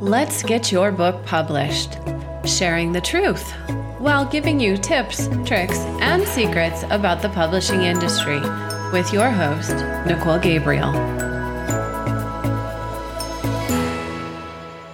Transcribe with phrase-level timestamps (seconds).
[0.00, 1.98] Let's get your book published.
[2.46, 3.52] Sharing the truth
[3.98, 8.40] while giving you tips, tricks, and secrets about the publishing industry
[8.94, 9.74] with your host,
[10.06, 10.90] Nicole Gabriel.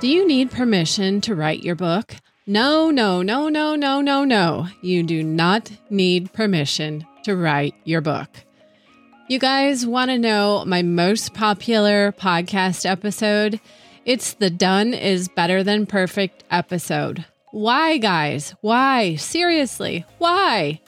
[0.00, 2.16] Do you need permission to write your book?
[2.46, 4.66] No, no, no, no, no, no, no.
[4.82, 8.28] You do not need permission to write your book.
[9.30, 13.60] You guys want to know my most popular podcast episode?
[14.06, 17.26] It's the Done is Better Than Perfect episode.
[17.50, 18.54] Why, guys?
[18.62, 19.16] Why?
[19.16, 20.80] Seriously, why?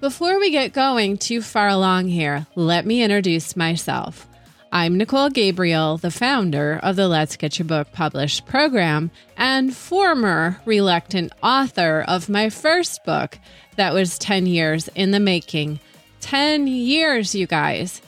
[0.00, 4.28] Before we get going too far along here, let me introduce myself.
[4.70, 10.60] I'm Nicole Gabriel, the founder of the Let's Get Your Book Published program and former
[10.64, 13.36] reluctant author of my first book
[13.74, 15.80] that was 10 years in the making.
[16.20, 18.00] 10 years, you guys.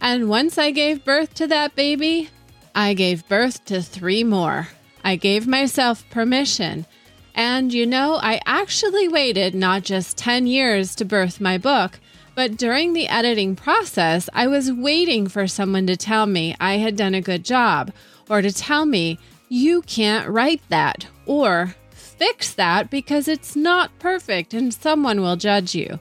[0.00, 2.30] And once I gave birth to that baby,
[2.74, 4.68] I gave birth to three more.
[5.04, 6.86] I gave myself permission.
[7.34, 12.00] And you know, I actually waited not just 10 years to birth my book,
[12.34, 16.96] but during the editing process, I was waiting for someone to tell me I had
[16.96, 17.92] done a good job,
[18.28, 24.54] or to tell me, you can't write that, or fix that because it's not perfect
[24.54, 26.00] and someone will judge you.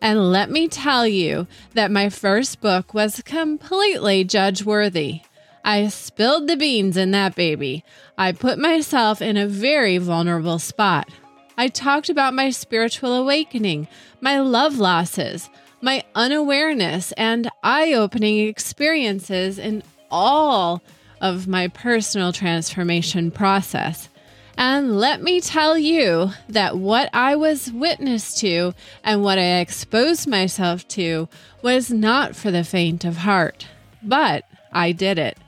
[0.00, 5.22] And let me tell you that my first book was completely judge worthy.
[5.64, 7.84] I spilled the beans in that baby.
[8.18, 11.08] I put myself in a very vulnerable spot.
[11.56, 13.88] I talked about my spiritual awakening,
[14.20, 15.48] my love losses,
[15.80, 20.82] my unawareness, and eye opening experiences in all
[21.20, 24.10] of my personal transformation process.
[24.58, 30.28] And let me tell you that what I was witness to and what I exposed
[30.28, 31.28] myself to
[31.62, 33.66] was not for the faint of heart,
[34.02, 35.38] but I did it.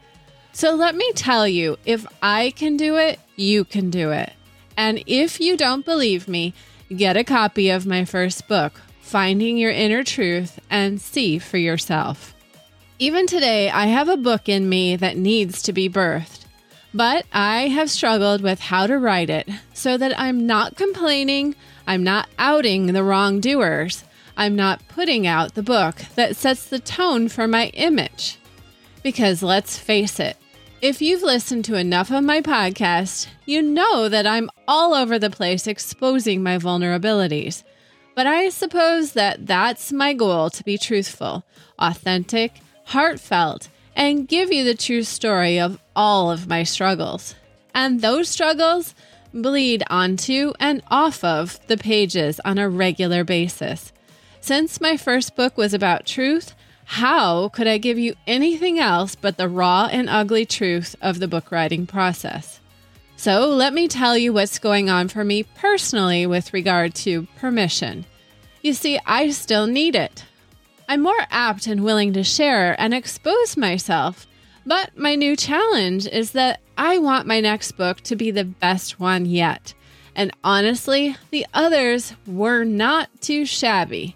[0.56, 4.32] So let me tell you if I can do it, you can do it.
[4.74, 6.54] And if you don't believe me,
[6.88, 12.34] get a copy of my first book, Finding Your Inner Truth, and see for yourself.
[12.98, 16.46] Even today, I have a book in me that needs to be birthed,
[16.94, 21.54] but I have struggled with how to write it so that I'm not complaining,
[21.86, 24.04] I'm not outing the wrongdoers,
[24.38, 28.38] I'm not putting out the book that sets the tone for my image.
[29.02, 30.38] Because let's face it,
[30.82, 35.30] if you've listened to enough of my podcast, you know that I'm all over the
[35.30, 37.62] place exposing my vulnerabilities.
[38.14, 41.44] But I suppose that that's my goal to be truthful,
[41.78, 47.34] authentic, heartfelt, and give you the true story of all of my struggles.
[47.74, 48.94] And those struggles
[49.32, 53.92] bleed onto and off of the pages on a regular basis.
[54.40, 56.54] Since my first book was about truth,
[56.86, 61.28] how could I give you anything else but the raw and ugly truth of the
[61.28, 62.60] book writing process?
[63.16, 68.04] So, let me tell you what's going on for me personally with regard to permission.
[68.62, 70.24] You see, I still need it.
[70.88, 74.26] I'm more apt and willing to share and expose myself,
[74.64, 79.00] but my new challenge is that I want my next book to be the best
[79.00, 79.74] one yet.
[80.14, 84.15] And honestly, the others were not too shabby.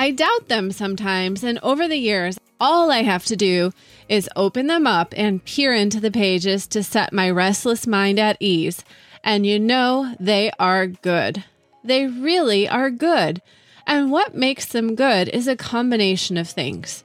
[0.00, 3.72] I doubt them sometimes, and over the years, all I have to do
[4.08, 8.36] is open them up and peer into the pages to set my restless mind at
[8.38, 8.84] ease.
[9.24, 11.42] And you know, they are good.
[11.82, 13.42] They really are good.
[13.88, 17.02] And what makes them good is a combination of things.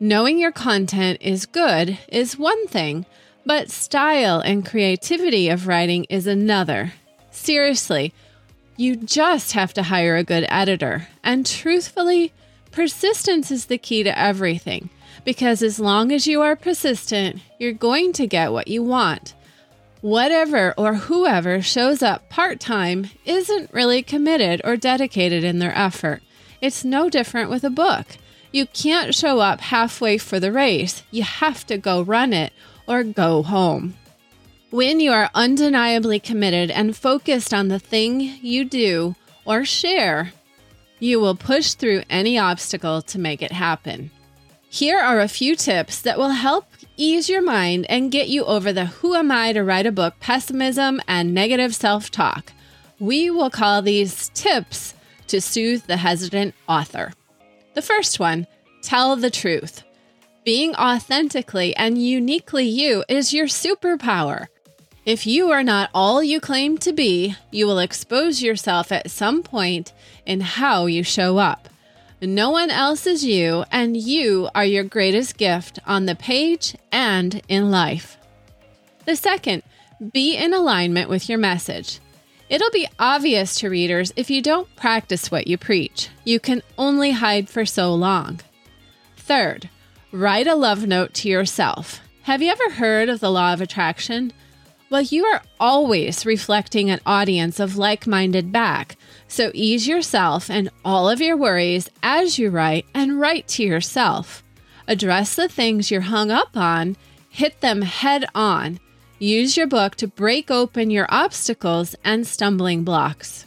[0.00, 3.04] Knowing your content is good is one thing,
[3.44, 6.94] but style and creativity of writing is another.
[7.30, 8.14] Seriously,
[8.80, 11.06] you just have to hire a good editor.
[11.22, 12.32] And truthfully,
[12.70, 14.88] persistence is the key to everything.
[15.22, 19.34] Because as long as you are persistent, you're going to get what you want.
[20.00, 26.22] Whatever or whoever shows up part time isn't really committed or dedicated in their effort.
[26.62, 28.06] It's no different with a book.
[28.50, 32.54] You can't show up halfway for the race, you have to go run it
[32.88, 33.94] or go home.
[34.70, 40.32] When you are undeniably committed and focused on the thing you do or share,
[41.00, 44.12] you will push through any obstacle to make it happen.
[44.68, 48.72] Here are a few tips that will help ease your mind and get you over
[48.72, 52.52] the who am I to write a book pessimism and negative self talk.
[53.00, 54.94] We will call these tips
[55.26, 57.12] to soothe the hesitant author.
[57.74, 58.46] The first one
[58.82, 59.82] tell the truth.
[60.44, 64.46] Being authentically and uniquely you is your superpower.
[65.06, 69.42] If you are not all you claim to be, you will expose yourself at some
[69.42, 69.94] point
[70.26, 71.68] in how you show up.
[72.20, 77.40] No one else is you, and you are your greatest gift on the page and
[77.48, 78.18] in life.
[79.06, 79.62] The second,
[80.12, 81.98] be in alignment with your message.
[82.50, 86.10] It'll be obvious to readers if you don't practice what you preach.
[86.24, 88.40] You can only hide for so long.
[89.16, 89.70] Third,
[90.12, 92.00] write a love note to yourself.
[92.24, 94.32] Have you ever heard of the law of attraction?
[94.90, 98.96] Well, you are always reflecting an audience of like minded back.
[99.28, 104.42] So ease yourself and all of your worries as you write and write to yourself.
[104.88, 106.96] Address the things you're hung up on,
[107.28, 108.80] hit them head on.
[109.20, 113.46] Use your book to break open your obstacles and stumbling blocks.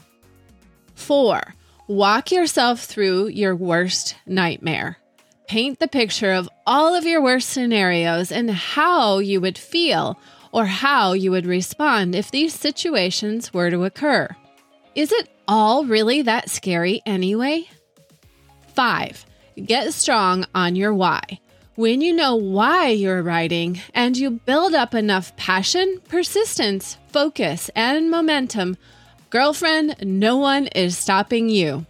[0.96, 1.56] 4.
[1.88, 4.98] Walk yourself through your worst nightmare.
[5.50, 10.18] Paint the picture of all of your worst scenarios and how you would feel
[10.54, 14.30] or how you would respond if these situations were to occur.
[14.96, 17.66] Is it all really that scary anyway?
[18.76, 19.26] 5.
[19.66, 21.40] Get strong on your why.
[21.76, 28.12] When you know why you're writing and you build up enough passion, persistence, focus, and
[28.12, 28.78] momentum,
[29.32, 31.88] girlfriend, no one is stopping you.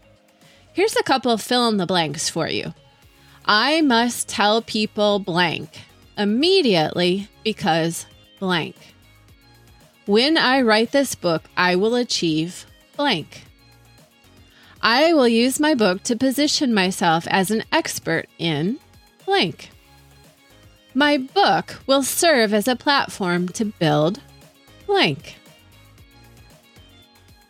[0.71, 2.74] Here's a couple fill in the blanks for you.
[3.45, 5.81] I must tell people blank
[6.18, 8.06] immediately because
[8.44, 8.75] blank.
[10.06, 12.66] When I write this book, I will achieve
[12.98, 13.45] blank.
[14.81, 18.80] I will use my book to position myself as an expert in
[19.25, 19.69] blank.
[20.94, 24.19] My book will serve as a platform to build
[24.88, 25.38] blank.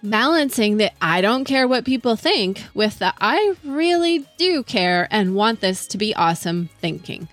[0.03, 5.33] Balancing the I don't care what people think with the I really do care and
[5.33, 7.27] want this to be awesome thinking.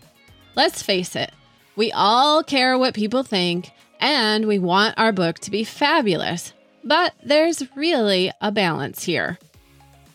[0.57, 1.31] Let's face it,
[1.77, 3.71] we all care what people think,
[4.01, 6.53] and we want our book to be fabulous.
[6.83, 9.39] But there's really a balance here.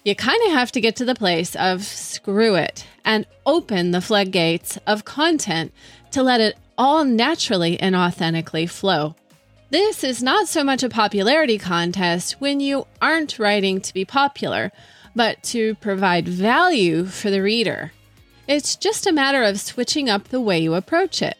[0.03, 4.01] You kind of have to get to the place of screw it and open the
[4.01, 5.73] floodgates of content
[6.11, 9.15] to let it all naturally and authentically flow.
[9.71, 14.71] This is not so much a popularity contest when you aren't writing to be popular,
[15.15, 17.91] but to provide value for the reader.
[18.47, 21.37] It's just a matter of switching up the way you approach it.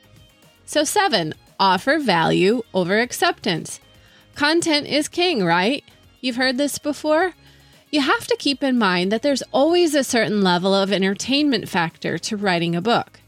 [0.65, 3.79] So, seven, offer value over acceptance.
[4.33, 5.83] Content is king, right?
[6.21, 7.33] You've heard this before?
[7.91, 12.17] You have to keep in mind that there's always a certain level of entertainment factor
[12.17, 13.19] to writing a book.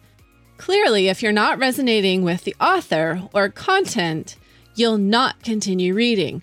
[0.57, 4.35] Clearly, if you're not resonating with the author or content,
[4.75, 6.41] you'll not continue reading.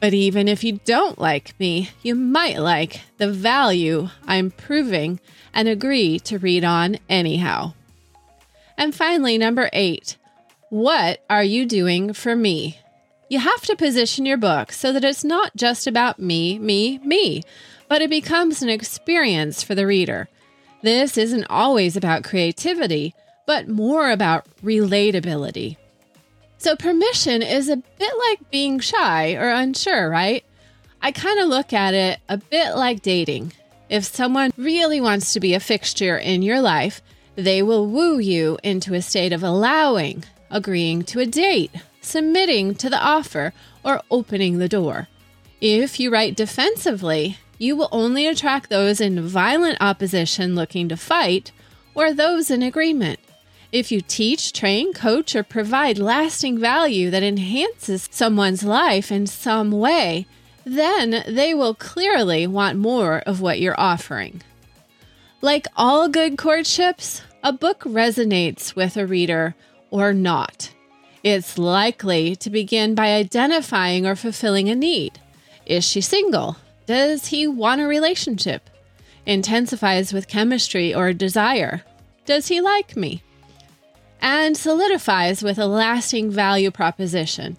[0.00, 5.18] But even if you don't like me, you might like the value I'm proving
[5.52, 7.74] and agree to read on anyhow.
[8.78, 10.16] And finally, number eight,
[10.70, 12.80] what are you doing for me?
[13.28, 17.42] You have to position your book so that it's not just about me, me, me,
[17.88, 20.28] but it becomes an experience for the reader.
[20.82, 23.14] This isn't always about creativity,
[23.46, 25.76] but more about relatability.
[26.58, 30.44] So, permission is a bit like being shy or unsure, right?
[31.02, 33.52] I kind of look at it a bit like dating.
[33.88, 37.02] If someone really wants to be a fixture in your life,
[37.36, 42.88] they will woo you into a state of allowing, agreeing to a date, submitting to
[42.88, 43.52] the offer,
[43.84, 45.08] or opening the door.
[45.60, 51.52] If you write defensively, you will only attract those in violent opposition looking to fight
[51.94, 53.18] or those in agreement.
[53.72, 59.70] If you teach, train, coach, or provide lasting value that enhances someone's life in some
[59.70, 60.26] way,
[60.64, 64.42] then they will clearly want more of what you're offering.
[65.40, 69.54] Like all good courtships, a book resonates with a reader
[69.90, 70.70] or not.
[71.22, 75.18] It's likely to begin by identifying or fulfilling a need.
[75.64, 76.56] Is she single?
[76.86, 78.70] Does he want a relationship?
[79.26, 81.82] Intensifies with chemistry or desire.
[82.26, 83.22] Does he like me?
[84.20, 87.56] And solidifies with a lasting value proposition.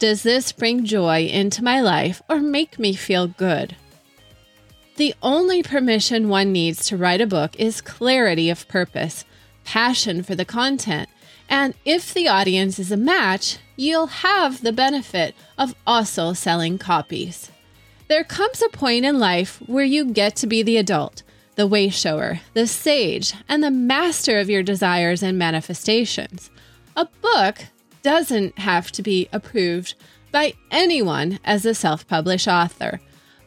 [0.00, 3.76] Does this bring joy into my life or make me feel good?
[4.96, 9.24] The only permission one needs to write a book is clarity of purpose,
[9.64, 11.08] passion for the content,
[11.48, 17.50] and if the audience is a match, you'll have the benefit of also selling copies.
[18.08, 21.22] There comes a point in life where you get to be the adult,
[21.56, 26.50] the way shower, the sage, and the master of your desires and manifestations.
[26.96, 27.58] A book
[28.02, 29.94] doesn't have to be approved
[30.30, 33.00] by anyone as a self published author,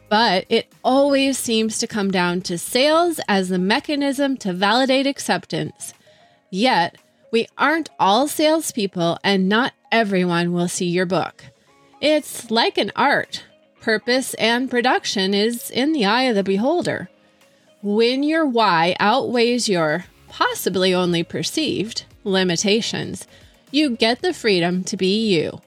[0.08, 5.92] but it always seems to come down to sales as the mechanism to validate acceptance.
[6.50, 6.96] Yet,
[7.30, 11.44] we aren't all salespeople, and not everyone will see your book.
[12.00, 13.44] It's like an art.
[13.80, 17.08] Purpose and production is in the eye of the beholder.
[17.82, 23.26] When your why outweighs your possibly only perceived limitations,
[23.70, 25.60] you get the freedom to be you.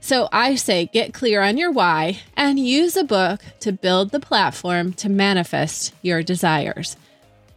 [0.00, 4.20] So I say get clear on your why and use a book to build the
[4.20, 6.96] platform to manifest your desires.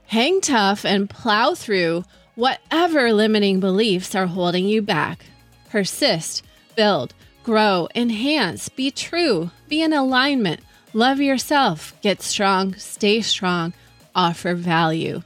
[0.08, 2.04] Hang tough and plow through
[2.42, 5.24] whatever limiting beliefs are holding you back.
[5.70, 6.44] Persist,
[6.76, 10.60] build, grow, enhance, be true, be in alignment,
[10.92, 13.72] love yourself, get strong, stay strong,
[14.16, 15.22] offer value.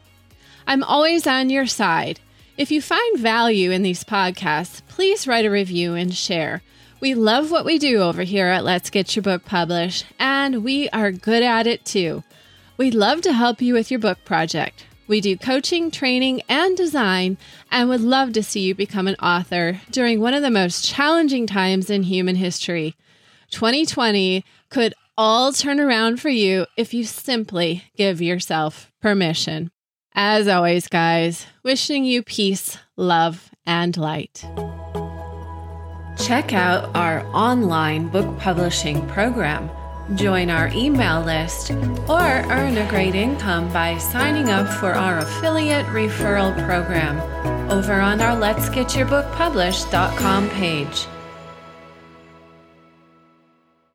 [0.68, 2.20] I'm always on your side.
[2.58, 6.64] If you find value in these podcasts, please write a review and share.
[7.00, 10.90] We love what we do over here at Let's Get Your Book Published, and we
[10.90, 12.26] are good at it too.
[12.76, 14.84] We'd love to help you with your book project.
[15.08, 17.38] We do coaching, training, and design,
[17.70, 21.46] and would love to see you become an author during one of the most challenging
[21.46, 22.96] times in human history.
[23.52, 29.72] 2020 could all turn around for you if you simply give yourself permission.
[30.14, 34.46] As always, guys, wishing you peace, love, and light.
[36.18, 39.70] Check out our online book publishing program.
[40.14, 45.88] Join our email list or earn a great income by signing up for our affiliate
[45.88, 47.20] referral program
[47.72, 51.08] over on our Let's Get Your Book Published.com page.